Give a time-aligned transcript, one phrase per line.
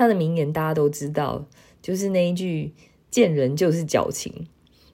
[0.00, 1.44] 他的名言大家都知道，
[1.82, 2.72] 就是那一句
[3.12, 4.48] “见人就是矫情”。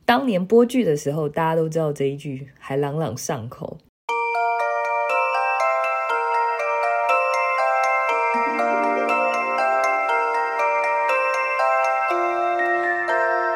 [0.05, 3.79] 当年播剧的时候，大家都知道这一句，还朗朗上口。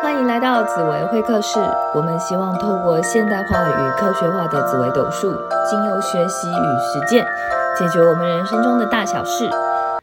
[0.01, 1.59] 欢迎来到紫薇会客室，
[1.96, 5.32] 我们希望透过现代化与科学化的紫薇斗数，
[5.69, 7.27] 经由学习与实践，
[7.77, 9.51] 解决我们人生中的大小事。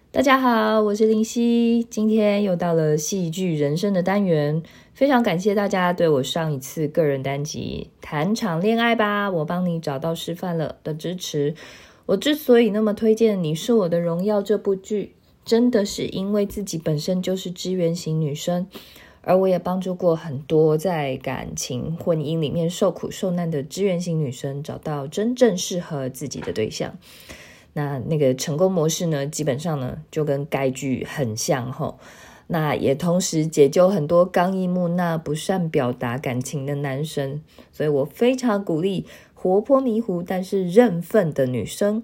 [0.10, 11.54] 大家好，我是林夕，今天又到了戏剧人生的单元，非常感谢大家对我上一次个人单集《谈场恋爱吧，我帮你找到示范了》的支持。
[12.06, 18.66] 我之所以那么推荐《你是我的荣耀》这部剧，真的是因为自己本身就是支援型女生，
[19.22, 26.98] 而我也帮助过很多在感情婚姻里面受苦受难的支援型女生，找到真正适合自己的对象。
[27.78, 32.00] 那那个成功模式呢，基本上呢就跟该剧很像吼。
[32.48, 37.40] 那也同时解救很多刚毅木讷、不善表达感情的男生，
[37.72, 42.02] 所以我非常鼓励活泼迷糊但是认份的女生，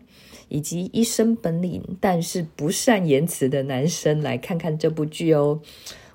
[0.50, 5.60] 以及一身本领但是不善言辞的男生来看看这部剧哦。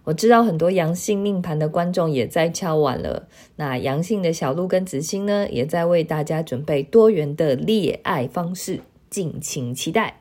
[0.05, 8.81] 我知道很多阳性命盘的观众也在敲碗了，那阳性的小鹿跟子星呢，也在为大家准备多元的恋爱方式。
[9.11, 10.21] 敬请期待。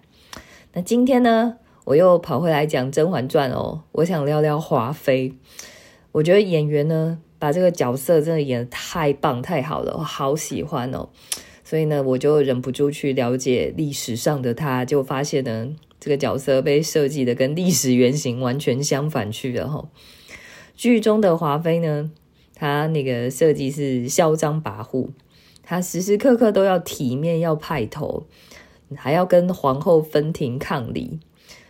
[0.73, 3.83] 那今天呢，我又跑回来讲《甄嬛传》哦。
[3.91, 5.33] 我想聊聊华妃。
[6.11, 11.09] 我觉得演员呢，把这个角色真的演的太棒、太好了，我好喜欢哦。
[11.63, 19.89] 所以呢，我就忍不住去了解历史上的她，就发现呢，这个角色被设计的跟历史原型完全相反去了哈。
[20.75, 22.09] 剧中的华妃呢，
[22.55, 25.09] 她那个设计是嚣张跋扈，
[25.61, 28.25] 她时时刻刻都要体面，要派头。
[28.95, 31.19] 还要跟皇后分庭抗礼，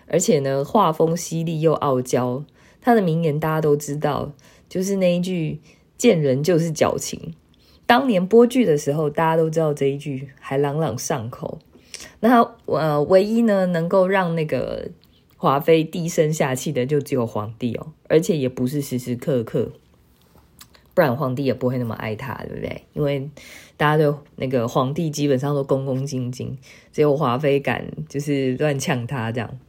[0.07, 2.43] 而且呢，画风犀利又傲娇。
[2.81, 4.31] 他的名言大家都知道，
[4.69, 5.59] 就是那一句
[5.97, 7.33] “见人就是矫情”。
[7.85, 11.59] 当年播剧的时候，大家都知道这一句，还朗朗上口。
[12.19, 14.89] 那呃，唯一呢能够让那个
[15.35, 19.71] 华妃低声下气的，就只有皇帝哦，而且也不是时时刻刻。
[20.97, 22.81] 不然皇帝也不会那么爱他，对不对？
[22.93, 23.29] 因为
[23.77, 26.57] 大家对那个皇帝基本上都恭恭敬敬，
[26.91, 29.59] 只有华妃敢就是乱呛他这样。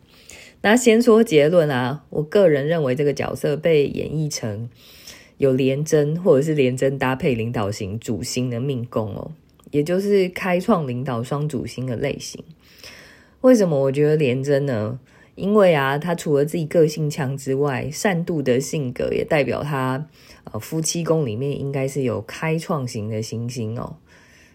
[0.63, 4.71] 那先说结论啊，我个人认为这个角色被演绎成
[5.37, 9.31] 有廉贞或者是廉贞搭配领导型主星的命宫哦，
[9.71, 12.43] 也就是开创领导双主星的类型。
[13.43, 14.99] 为什么我觉得廉贞呢？
[15.39, 20.05] 因为啊，他除了自己个性强之外，善妒的性格也代表他，
[20.51, 23.97] 呃，夫妻宫里面应该是有开创型的星星哦。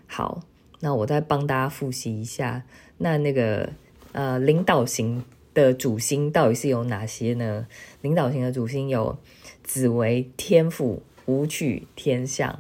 [0.05, 0.41] 好，
[0.81, 2.65] 那我再帮大家复习一下，
[2.97, 3.69] 那那个
[4.11, 5.23] 呃，领导型
[5.53, 7.65] 的主星到底是有哪些呢？
[8.01, 9.17] 领导型的主星有
[9.63, 12.59] 紫薇、天府、武曲、天象。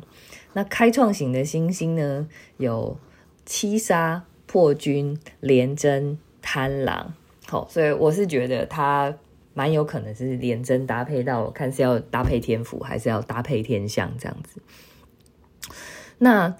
[0.53, 2.97] 那开创型的星星呢，有
[3.45, 7.15] 七杀、破军、廉贞、贪狼。
[7.69, 9.13] 所以我是觉得他
[9.53, 14.61] 蛮有可能是连真搭配到，看是要搭配天府，还是要搭配天象这样子。
[16.17, 16.55] 那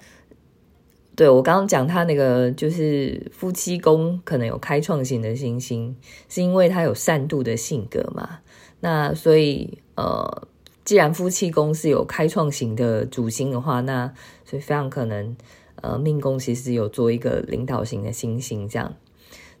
[1.16, 5.96] 对我刚刚讲他那个就是夫妻宫可能有开创型的星星，
[6.28, 8.40] 是因为他有善妒的性格嘛？
[8.80, 10.48] 那所以呃，
[10.84, 14.12] 既然夫妻宫是有开创型的主星的话，那
[14.44, 15.36] 所以非常可能
[15.76, 18.94] 呃命宫其实有做一个领导型的星星这样。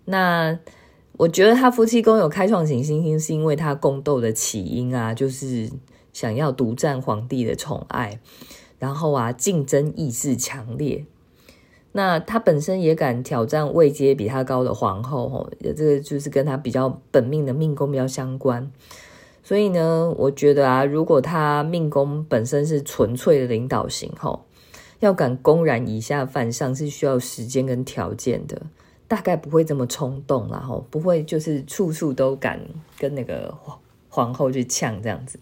[0.04, 0.58] 那
[1.16, 5.70] 我觉得他夫妻宫有开创型星星，是因为他宫斗的起因啊，就是
[6.12, 8.18] 想要独占皇帝的宠爱，
[8.80, 11.06] 然后啊，竞争意识强烈。
[11.92, 18.72] 那他本身也敢挑战位阶比他高的皇后，吼，这个就是跟他比较本命的命宫比较相关。
[19.44, 24.46] 所以呢，我觉得啊，如果他命宫本身是纯粹的领导型，吼，
[24.98, 28.62] 要敢公然以下犯上，是需要时间跟条件的。
[29.14, 32.60] 大概不会这么冲动啦，吼，不会就是处处都敢
[32.98, 33.54] 跟那个
[34.08, 35.38] 皇后去呛这样子。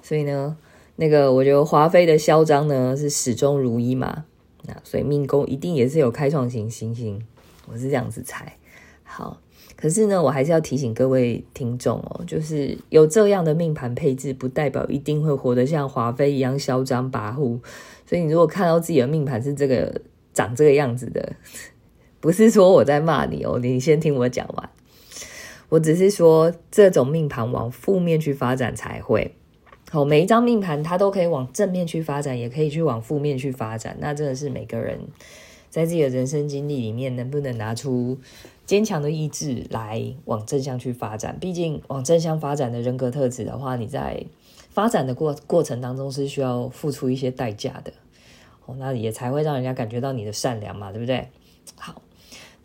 [0.00, 0.56] 所以呢，
[0.94, 4.24] 那个我觉得华妃的嚣张呢是始终如一嘛，
[4.62, 7.20] 那所以命宫一定也是有开创型星星，
[7.66, 8.56] 我是这样子猜。
[9.04, 9.38] 好，
[9.76, 17.60] 可是呢，我还是要提醒各位听众哦，就是有这样的命盘配置，不代表一定会活得像华妃一样嚣张跋扈。
[18.06, 20.00] 所以你如果看到自己的命盘是这个
[20.32, 21.34] 长这个样子的。
[22.26, 24.68] 不是说我在骂你哦， 你先听我讲完。
[25.68, 29.36] 我只是说，这种命盘往负面去发展才会
[29.92, 30.04] 好。
[30.04, 33.96] 每一张命盘它都可以往正面去发展，也可以去往负面去发展。
[34.00, 34.98] 那真的是每个人
[35.70, 38.18] 在自己的人生经历里面，能不能拿出
[38.64, 41.38] 坚强的意志来往正向去发展。
[41.40, 44.24] 毕竟往正向发展的人格特质的话，你在
[44.70, 47.92] 发展的过过程当中是需要付出一些代价的。
[48.66, 51.28] 哦，那也才会让人家感觉到你的善良嘛，对不对？
[51.74, 52.00] 好，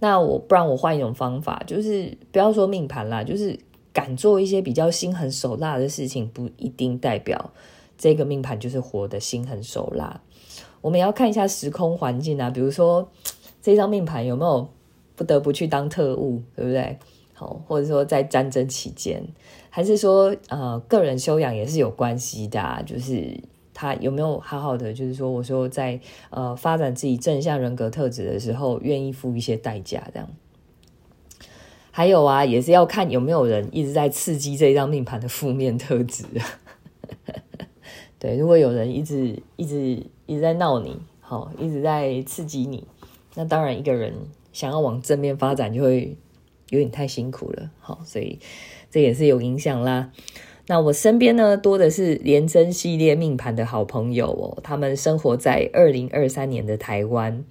[0.04, 3.58] 那我不然我换一种方法，就是不要说命盘啦，就是
[3.94, 7.52] 敢做一些比较心狠手辣的事情，不一定代表
[8.00, 10.20] 这个命盘就是活得心狠手辣。
[10.82, 13.08] 我们要看一下时空环境啊，比如说
[13.62, 14.68] 这张命盘有没有
[15.16, 16.98] 不得不去当特务，对不对？
[17.36, 19.24] 好，或者说在战争期间，
[19.70, 23.40] 还是说呃个人修养也是有关系的，就是。
[23.82, 24.94] 他有没有好好的？
[24.94, 26.00] 就是说，我说在
[26.30, 30.30] 呃发展自己正向人格特质的时候，愿意付一些代价，这样。
[31.90, 36.26] 还有啊，也是要看有没有人一直在刺激这张命盘的负面特质。
[38.20, 42.86] 对，如果有人一直一直一直在闹你，好，一直在刺激你，
[43.34, 44.14] 那当然一个人
[44.54, 46.16] 想要往正面发展就会
[46.70, 47.72] 有点太辛苦了。
[47.80, 48.38] 好，所以
[48.92, 50.12] 这也是有影响啦。
[50.72, 57.44] 那我身边呢，多的是连贞系列命盘的好朋友哦，他们生活在二零二三年的台湾，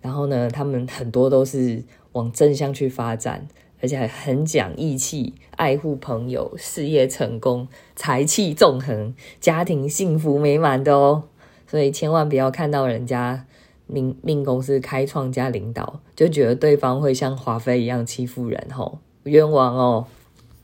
[0.00, 3.46] 然后呢，他们很多都是往正向去发展，
[3.82, 11.24] 而且还很讲义气，爱护朋友，事业成功，财气纵横，家庭幸福美满的哦。
[11.66, 13.44] 所以千万不要看到人家
[13.86, 20.06] 命命公司开创加领导，就觉得对方会像华妃一样欺负人吼，冤枉哦。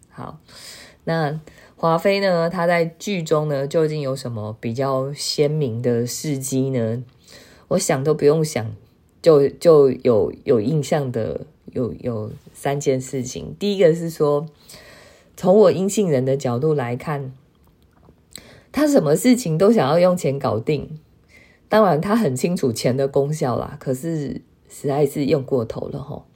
[0.09, 0.39] 好，
[1.05, 1.39] 那。
[1.83, 2.49] 华妃呢？
[2.49, 7.03] 她在剧中呢，究竟有什么比较鲜明的事迹呢？
[7.67, 8.73] 我想都不用想，
[9.21, 11.41] 就就有有印象的，
[11.73, 13.57] 有有三件事情。
[13.59, 14.47] 第一个是说，
[15.37, 17.33] 从我阴性人的角度来看，
[18.71, 21.01] 他什么事情都想要用钱搞定。
[21.69, 26.27] 当然，他很清楚钱的功效啦，可是实在是用过头了吼。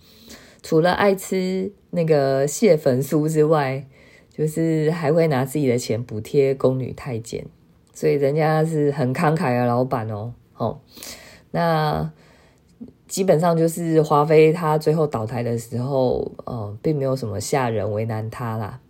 [0.65, 3.87] 除了爱吃那个蟹粉酥之外，
[4.37, 7.47] 就是还会拿自己的钱补贴宫女太监，
[7.95, 10.35] 所以人家是很慷慨的老板哦。
[10.59, 10.79] 哦，
[11.53, 12.13] 那
[13.09, 18.81] 基本上就是华妃她最后倒台的时候，呃，并没有什么下人为难她啦。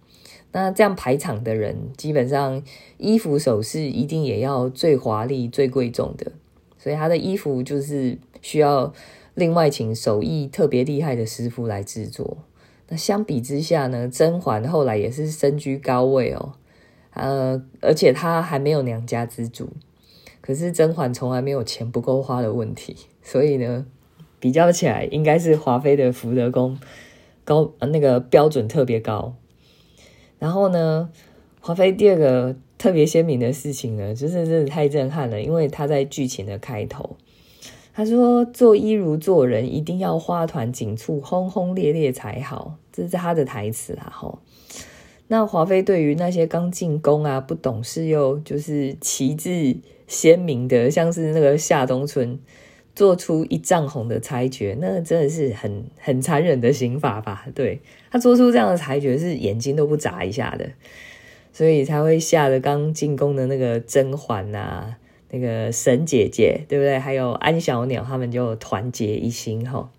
[0.50, 2.62] 那这样排场的人，基本上
[2.96, 6.32] 衣服首饰一定也要最华丽、最贵重的，
[6.78, 8.92] 所以她的衣服就是需要
[9.34, 12.38] 另外请手艺特别厉害的师傅来制作。
[12.88, 16.52] 那相比之下呢，甄嬛后来也是身居高位哦，
[17.14, 19.70] 呃，而且她还没有娘家之主，
[20.40, 23.86] 可是甄嬛从来没有钱不够花的问题，所以呢，
[24.38, 26.78] 比较起来，应该是华妃的福德宫
[27.44, 29.34] 高那个标准特别高。
[30.38, 31.10] 然后呢，
[31.60, 37.16] 华妃第二个特别鲜明的事情呢，就是真的太震撼了，因为她在剧情的开头。
[37.96, 44.12] 他说：“做一如做人，一定要花团锦簇、轰轰烈烈才好。”这是他的台词啊！
[44.12, 44.38] 吼，
[45.28, 49.74] 那华妃对于那些刚进宫啊、不懂事又就是旗帜
[50.06, 52.38] 鲜明的，像是那个夏冬春，
[52.94, 57.46] 做出一丈红的裁决，那真的是很很残忍的刑法吧？
[57.54, 60.68] 对他做出这样的裁决，是眼睛都不眨一下的，
[61.50, 64.98] 所以才会吓得刚进宫的那个甄嬛啊。
[65.30, 66.98] 那个沈姐姐对不对？
[66.98, 69.90] 还有安小鸟，他们就团结一心哈。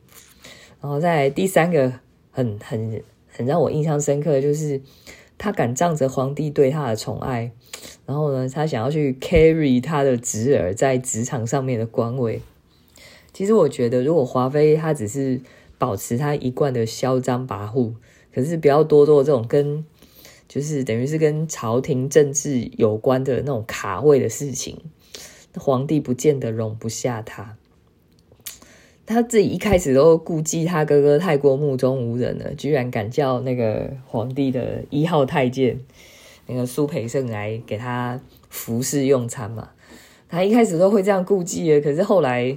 [0.82, 1.92] 然后在第三个
[2.32, 4.82] 很很很让我印象深刻的就是，
[5.38, 7.52] 他敢仗着皇帝对他的宠爱，
[8.06, 12.42] 然后呢，他想要去 carry 他的侄儿在职场上面的官位。
[13.34, 15.40] 其实我觉得，如果华妃她只是
[15.78, 17.94] 保持她一贯的嚣张跋扈，
[18.34, 19.86] 可是不要多做这种跟
[20.58, 24.78] 就是等于是跟朝廷政治有关的那种卡位的事情。
[25.54, 27.58] 皇帝不见得容不下他，
[29.08, 35.80] 他自己一开始都顾忌他哥哥太过目中无人了，居然敢叫那个皇帝的一号太监
[36.46, 39.70] 那个苏培盛来给他服侍用餐嘛。
[40.30, 42.56] 他一开始都会这样顾忌的，可是后来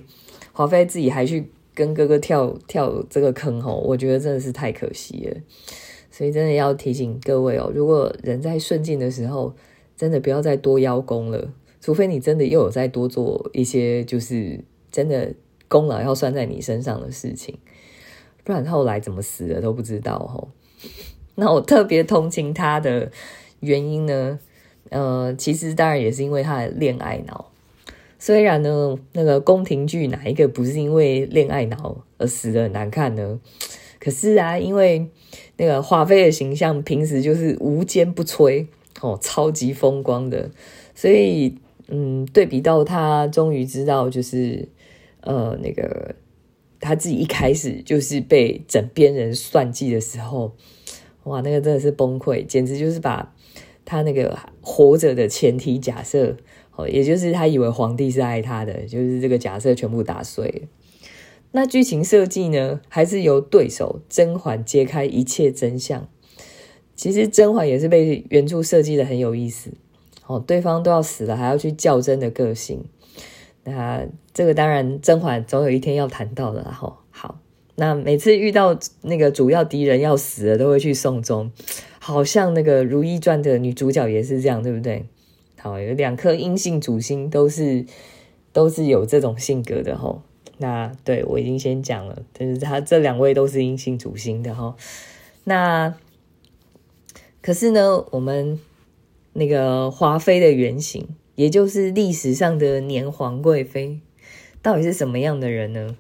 [0.52, 5.36] 华妃自己还去跟哥哥跳跳这个坑吼，我觉得真的是太可惜了。
[6.10, 9.54] 所以真的要提醒各位哦，如果人在顺境的时候，
[9.96, 11.52] 真的不要再多邀功了。
[11.80, 15.32] 除非你真的又有再多做一些，就是真的
[15.66, 17.56] 功劳要算在你身上的事情，
[18.44, 20.48] 不然后来怎么死的都不知道吼。
[21.36, 23.10] 那我特别同情他的
[23.60, 24.38] 原因呢，
[24.90, 27.50] 呃，其实当然也是因为他的恋爱脑。
[28.18, 33.40] 虽然呢，那个宫廷剧哪一个不是因为恋爱脑而死的难看呢？
[34.00, 35.06] 可是啊，因为
[35.58, 38.66] 那个华妃的形象平时就是无坚不摧
[39.00, 40.50] 哦，超级风光的，
[40.94, 41.56] 所以。
[41.92, 44.68] 嗯，对比到他终于知道，就是
[45.22, 46.14] 呃，那个
[46.78, 50.54] 他自己一开始就是被枕边人算计的时候，
[51.24, 53.34] 哇，那个真的是崩溃，简直就是把
[53.84, 56.36] 他那个活着的前提假设，
[56.76, 60.68] 哦，也就是他以为皇帝是爱他的，就是这个假设全部打碎。
[61.52, 66.08] 那剧情设计呢，还是由对手甄嬛揭开一切真相。
[66.94, 69.70] 其实甄嬛也是被原著设计的很有意思，
[70.26, 72.84] 哦，对方都要死了，还要去较真的个性。
[73.64, 77.40] 那这个当然，甄嬛总有一天要谈到的，然后好，
[77.76, 81.50] 那每次遇到那个主要敌人要死了，都会去送终，
[81.98, 85.06] 好像那个《如懿传》的女主角也是这样，对不对？
[85.58, 87.84] 好，有两颗阴性主星，都是
[88.52, 90.22] 都是有这种性格的哈。
[90.60, 94.76] 那对我已经先讲了，但是他这两位都是阴性主星的哈。
[95.42, 95.94] 那
[97.42, 98.60] 可是呢，我们
[99.32, 101.08] 那个华妃的原型。
[101.36, 104.00] 也就是历史上的年皇贵妃，
[104.60, 105.96] 到底是什么样的人呢？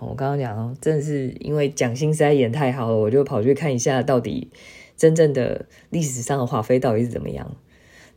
[0.00, 4.50] 我刚刚讲哦，真的是因为蒋欣实在演太好了，我就跑去看一下，到底
[4.94, 7.56] 真正的历史上的华妃到底是怎么样。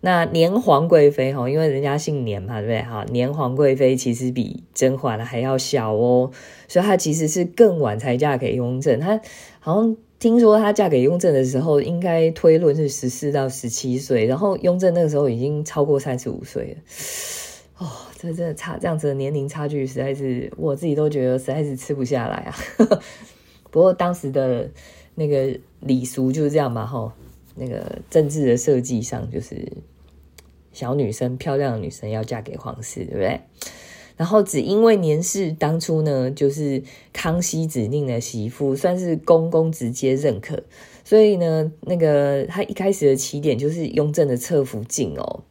[0.06, 2.82] 那年皇贵妃哈，因为人家姓年嘛，对不对？
[2.84, 6.30] 哈，年皇贵妃其实比甄嬛还要小哦，
[6.68, 9.20] 所以她其实是更晚才嫁给雍正，她
[9.60, 9.98] 好像。
[10.18, 16.78] 听说她嫁给雍正的时候，应该推论是十四到十七岁，然后雍正那个时候已经超过三十五岁了。
[17.80, 22.56] 哦，这真的差这样子的年龄差距，实在是我自己都觉得实在是吃不下来啊。
[23.70, 24.70] 不过当时的
[25.16, 27.14] 那个礼俗就是这样嘛，哈，
[27.56, 29.68] 那个政治的设计上就是
[30.76, 33.40] 小女生、漂亮的女生要嫁给皇室，对不对？
[34.18, 40.64] 然后只因为年氏当初呢，就是康熙指定的媳妇，算是公公直接认可，
[41.04, 45.44] 所以呢，那个他一开始的起点就是雍正的侧福晋哦。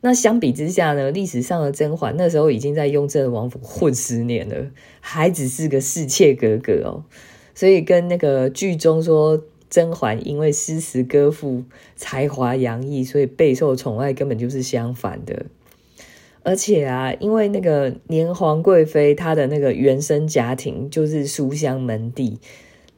[0.00, 7.04] 那相比之下呢，历史上的甄嬛那时候已经在雍正王府混十年了，还只是个侍妾格格哦。
[7.54, 11.64] 所以跟那个剧中说甄嬛因为诗词歌赋
[11.96, 15.46] 才华洋溢，所以备受宠爱，根本就是相反的。
[16.42, 22.38] 而且啊，因为那个年皇贵妃，她的那个原生家庭就是书香门第，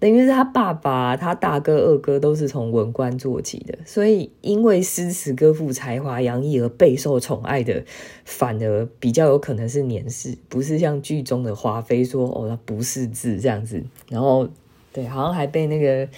[0.01, 7.85] 等于是她爸爸、她大哥、二哥都是从文官做起的，所以因为诗词歌赋才华洋溢而备受宠爱的，
[8.25, 14.49] 反而比较有可能是年氏，不是像剧中的华妃说哦，她不识字这样子，然后
[14.95, 16.09] 对，好像还被那个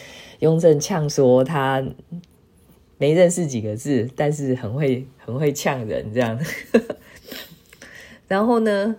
[0.40, 1.82] 雍正呛说他
[2.98, 6.38] 没认识几个字，但是很会很会呛人这样。
[8.28, 8.94] 然后呢，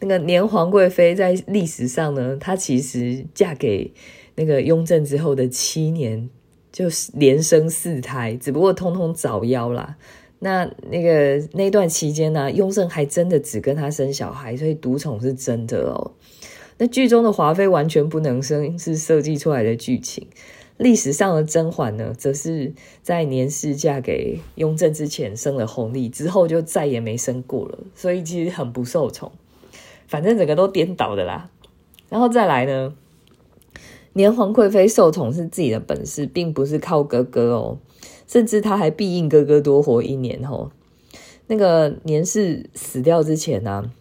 [0.00, 3.92] 那个年皇贵妃在历史上呢，她其实嫁给
[4.34, 6.28] 那个雍正之后的七年，
[6.72, 9.96] 就是连生四胎，只不过通通早夭啦。
[10.40, 16.10] 那那个那段期间呢，雍正还真的只跟她生小孩，所以独宠是真的哦。
[16.82, 20.26] 那剧中的华妃完全不能生，是设计出来的剧情。
[20.78, 22.72] 历史上的甄嬛呢，则是
[23.02, 29.30] 在年氏嫁给雍正之前生了弘历，之后就再也没生过了，所以其实很不受宠。
[30.06, 31.50] 反正整个都颠倒的啦。
[32.08, 32.94] 然后再来呢，
[34.14, 37.78] 年皇贵妃受宠是自己的本事，并不是靠哥哥哦，
[38.26, 40.70] 甚至他还必应哥哥多活一年哦。
[41.46, 43.92] 那个年氏死掉之前呢，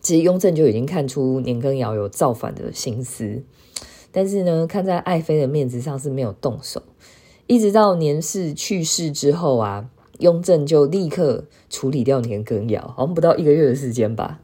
[0.00, 3.42] 其实雍正就已经看出年羹尧有造反的心思。
[4.10, 6.82] 但是呢，看在爱妃的面子上是没有动手，
[7.46, 9.90] 一直到年氏去世之后啊，
[10.20, 14.40] 雍正就立刻处理掉年羹尧，好像不到一个月的时间吧。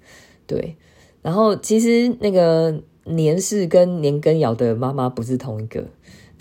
[0.46, 0.76] 对，
[1.22, 5.86] 然后其实那个年氏跟年羹尧的妈妈不是同一个，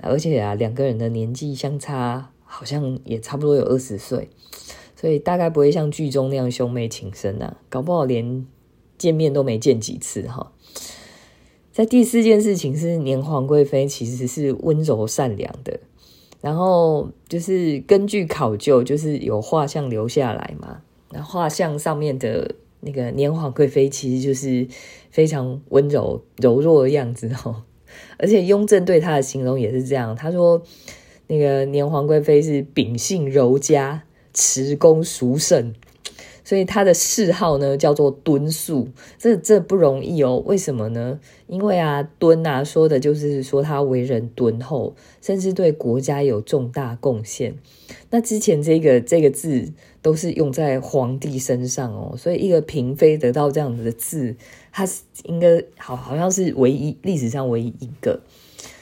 [0.01, 4.29] 而且啊，两个人的年纪相差好像也差不多有二十岁，
[4.99, 8.45] 所以大概不会像剧中那样兄妹情深啊，搞不好连
[9.03, 10.53] 见面都没见几次哈。
[11.73, 15.77] 在第四件事情是年皇贵妃其实是温柔善良的，
[16.39, 20.81] 然后就是根据考究，就是有画像留下来嘛。
[21.11, 24.65] 那画像上面的那个年皇贵妃其实就是
[25.11, 27.63] 非常温柔柔弱的样子哦。
[28.17, 30.63] 而且雍正对她的形容也是这样，他说
[31.27, 35.73] 那个年皇贵妃是秉性柔佳，持功熟慎。
[36.43, 40.43] 所以他的谥号呢叫做敦肃，这这不容易哦。
[40.45, 41.19] 为什么呢？
[41.47, 47.55] 因为啊，敦啊说的就是说他为人敦厚，甚至对国家有重大贡献。
[48.09, 49.71] 那之前这个这个字
[50.01, 54.35] 都是用在皇帝身上哦，所以一个嫔妃得到这样子的字，
[54.71, 58.19] 他是应该好好像是唯一历史上唯一一个。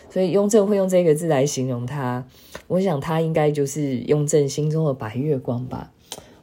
[0.10, 2.26] 所以雍正会用这个字来形容他，
[2.68, 5.92] 我想他应该就是雍正心中的白月光吧。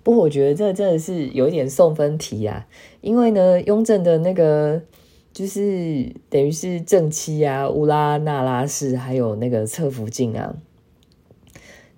[0.09, 2.67] 不我觉得这真的是有一点送分题啊，
[3.03, 4.81] 因为呢，雍正的那个
[5.35, 10.57] 就是等于是正妻啊，乌拉那拉氏，还有那个侧福晋啊，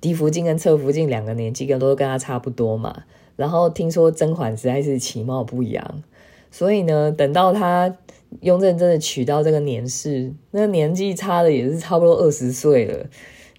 [0.00, 3.04] 嫡福晋跟侧福晋两个年纪跟都跟他差不多嘛。
[3.36, 6.02] 然后听说甄嬛实在是其貌不扬，
[6.50, 7.96] 所以呢，等到他
[8.40, 13.06] 雍正真的娶到这个年氏，那年纪差的也是差不多二十岁了，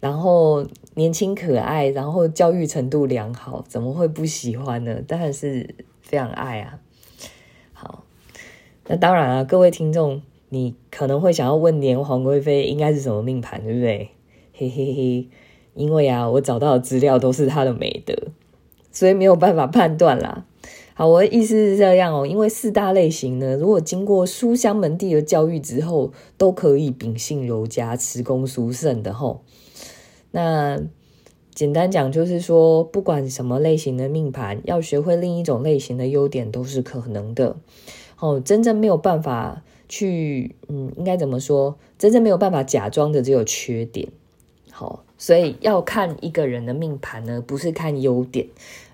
[0.02, 5.02] 然后年轻可爱，然后教育程度良好，怎么会不喜欢呢？
[5.08, 6.80] 当然是非常爱啊。
[7.72, 8.04] 好。
[8.88, 14.10] 那当然了，各位听众，你可能会想要问年皇贵妃应该是什么命盘，对不对？
[14.54, 15.30] 嘿嘿嘿，
[15.76, 18.14] 因为啊，我找到的资料都是她的美德，
[18.92, 20.46] 所以没有办法判断啦。
[20.96, 29.44] 好，我的意思是这样哦，因为四大类型呢，如果经过书香门第的教育之后，都可以秉性柔佳、持功殊胜的吼。
[30.32, 30.82] 那
[31.54, 37.58] 简单讲就是说，不管什么类型的命盘，要学会另一种类型的优点都是可能的。
[38.20, 41.78] 哦，真正没有办法去，嗯，应该怎么说？
[41.98, 44.08] 真正没有办法假装的只有缺点。
[44.72, 48.48] 好，所以要看一个人的命盘呢，不是看优点，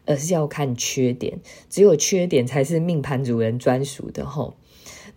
[0.06, 1.40] 而是要看缺点。
[1.70, 4.26] 只有缺点才是命盘主人专属的。
[4.26, 4.56] 吼，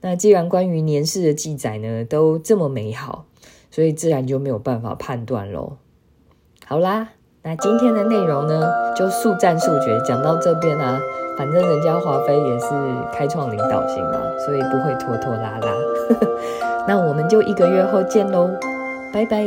[0.02, 3.24] 那既然关于年事的记载呢都这么美好，
[3.70, 5.78] 所以自然就没有办法判断喽。
[6.70, 7.04] 好啦，
[7.42, 11.00] 那今天的内容呢，就速战速决，讲到这边啊。
[11.36, 12.66] 反正人家华妃也是
[13.12, 15.74] 开创领导型嘛，所以不会拖拖拉拉。
[16.86, 18.48] 那我们就一个月后见喽，
[19.12, 19.44] 拜拜。